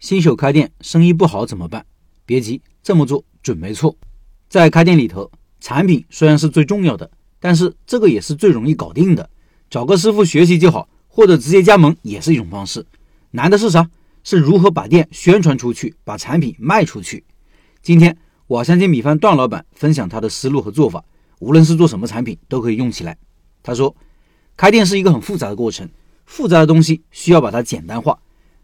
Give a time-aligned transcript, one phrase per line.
[0.00, 1.84] 新手开店生意不好怎么办？
[2.24, 3.94] 别急，这么做准没错。
[4.48, 5.30] 在开店里头，
[5.60, 9.28] 产品虽然是最重要的，但是这个也是最容易搞定的。
[9.68, 12.86] 找个师傅学习就好，或者直接加盟也是一种方式。
[13.32, 13.90] 难的是啥？
[14.24, 17.22] 是如何把店宣传出去，把产品卖出去。
[17.82, 21.04] 今天我相信米饭段老板分享他的思路和做法，
[21.40, 23.18] 无论是做什么产品都可以用起来。
[23.62, 23.94] 他说，
[24.56, 25.86] 开店是一个很复杂的过程，
[26.24, 28.18] 复杂的东西需要把它简单化。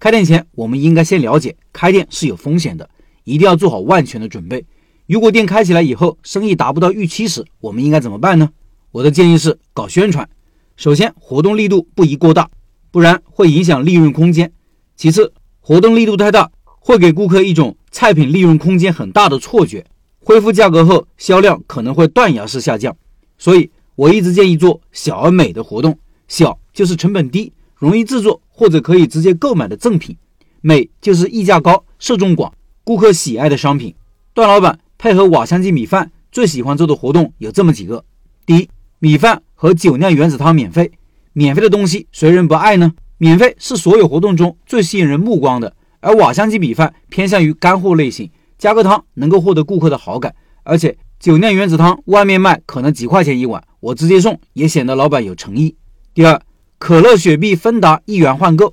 [0.00, 2.88] 开店前，我们应该先了解开店是有风险的，
[3.24, 4.64] 一定要做好万全的准备。
[5.08, 8.48] 如果店开起来以后生意达不到预期时，我们应该怎么办呢？
[8.92, 10.28] 我的建议是搞宣传。
[10.76, 12.48] 首先，活动力度不宜过大，
[12.92, 14.52] 不然会影响利润空间。
[14.94, 19.84] 其次，活动力度太大会给顾客一种菜品利润空间很大的错觉，
[20.20, 22.96] 恢复价格后销量可能会断崖式下降。
[23.36, 27.52] 所以，我一直建议做小而美的活动，小就是成本低。
[27.78, 30.16] 容易制作或者可以直接购买的赠品，
[30.60, 33.94] 美就是溢价高、受众广、顾客喜爱的商品。
[34.34, 38.04] 段老板配合瓦香鸡米饭最喜欢做的活动有这么几个：
[38.44, 40.90] 第一，米饭和酒酿原子汤免费。
[41.32, 42.92] 免费的东西谁人不爱呢？
[43.18, 45.72] 免费是所有活动中最吸引人目光的。
[46.00, 50.34] 而瓦香鸡米饭偏向于干货类型，加个汤能够获得顾客的好感。
[50.64, 55.76] 而且酒酿原子汤外面卖可能几块钱一碗，我直接送也显得老板有诚意。
[56.12, 56.42] 第二。
[56.78, 58.72] 可乐、雪碧、芬达一元换购，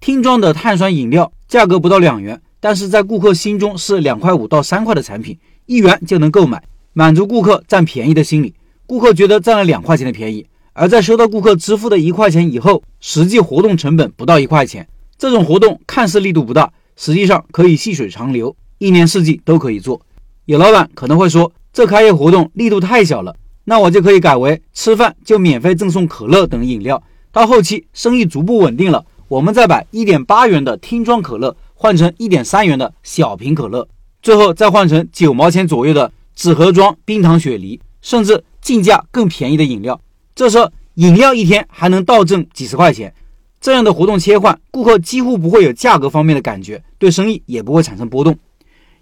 [0.00, 8.54] 听装的碳酸饮料价格不到两元，但是在顾客心中是两块五到三块的产品，一元就能购买，满足顾客占便宜的心理。
[8.86, 14.86] 顾客觉得占了两块钱的便宜，而在收到顾客支付的一块钱以后，实际活动成本不到一块钱。
[15.16, 20.02] 这种活动看似力度不大，实际上可以细水长流，一年四季都可以做。
[20.46, 27.00] 有老板可能会说，这开业活动力度太小了，那我就可以改为吃饭就免费赠送可乐等饮料。
[27.34, 33.88] 到后期生意逐步稳定了，我们再把一点八元的听装可乐换成一点三元的小瓶可乐，
[34.22, 40.00] 最后再换成九毛钱左右的纸盒装冰糖雪梨，甚至进价更便宜的饮料。
[40.36, 43.12] 这时候饮料一天还能倒挣几十块钱。
[43.60, 48.38] 这样的活动切换，顾客几乎不会有价格方面的感觉，对生意也不会产生波动。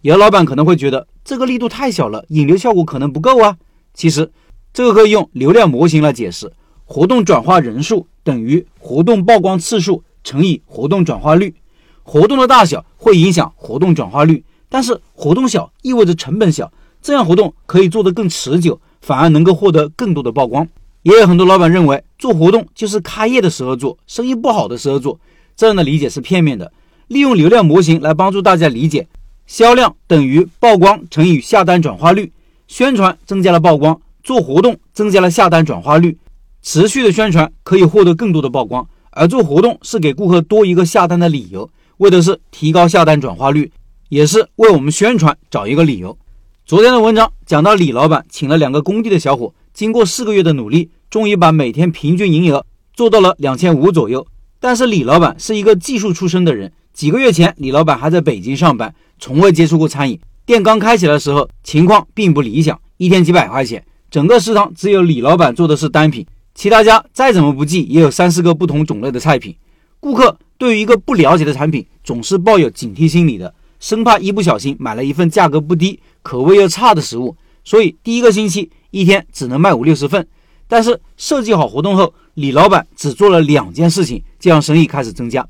[0.00, 3.58] 有的老板可能会觉得这个力度太小了，引流效果可能不够啊。
[3.92, 4.32] 其实
[4.72, 6.50] 这个可以用流量模型来解释。
[6.92, 11.54] 活动转化人数等于活动曝光次数乘以活动转化率。
[12.02, 16.70] 活动的大小会影响活动转化率，但是活动小意味着成本小，
[17.00, 20.68] 这样活动可以做得更持久，反而能够获得更多的曝光。
[21.04, 25.18] 也有很多老板认为做活动就是开业的时候做，生意不好的时候做，
[25.56, 26.70] 这样的理解是片面的。
[27.08, 29.08] 利用流量模型来帮助大家理解：
[29.46, 32.30] 销量等于曝光乘以下单转化率。
[32.68, 36.18] 宣传增加了曝光，做活动增加了下单转化率。
[36.62, 41.68] 持续的宣传可以获得更多的曝光，而做活动是给顾客多一个下单的理由，
[41.98, 43.70] 为的是提高下单转化率，
[44.08, 46.16] 也是为我们宣传找一个理由。
[46.64, 54.24] 昨天的文章讲到，李老板请了两个工地的小伙，经过四个月的努力，终于把每天平均营业额做到了两千五左右。
[54.60, 66.24] 但是李老板是一个技术出身的人，几个月前李老板还在北京上班，从未接触过餐饮，店刚开起来的时候情况并不理想，一天几百块钱，整个食堂只有李老板做的是单品。
[66.54, 69.56] 其他家再怎么不济，也有三四个不同种类的菜品。
[69.98, 77.34] 顾客对于一个不了解的产品，总是抱有警惕心理的，生怕一不小心买了一份价格不低、口味又差的食物。
[77.64, 80.26] 所以第一个星期一天只能卖五六十份。
[80.68, 85.46] 但是设计好活动后，李老板只做了两件事情，就让生意开始增加。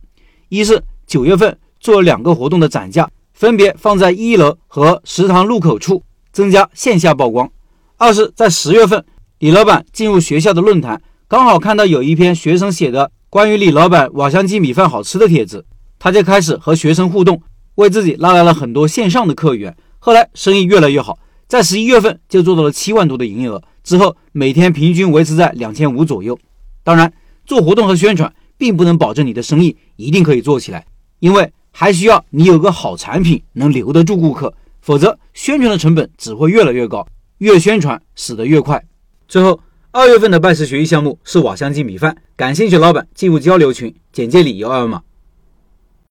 [0.48, 6.02] 一是九月份做了两个活动的展架，分别放在一楼和食堂入口处，
[6.32, 7.46] 增加线下曝光；
[7.96, 9.04] 二是，在十月份。
[9.42, 15.66] 李老板进入学校的论坛，刚好看到有一篇学生写的关于李老板瓦香鸡米饭好吃的帖子，
[15.98, 17.42] 他就开始和学生互动，
[17.74, 19.76] 为自己拉来了很多线上的客源。
[19.98, 26.38] 后来生意越来越好，在十一月份就做到了七万多的营业额，之后每天平均维持在两千五左右。
[26.84, 27.12] 当然，
[27.44, 30.86] 做活动和宣传并不能保证你的生意一定可以做起来，
[31.18, 37.04] 因为还需要你有个好产品能留得住顾客，否则宣传的成本只会越来越高，
[37.38, 38.80] 越宣传死得越快。
[39.32, 39.58] 最后，
[39.92, 45.00] 二月份的拜师学艺项目是瓦香鸡米饭，感兴趣老板进入交流群，简介里有二维码。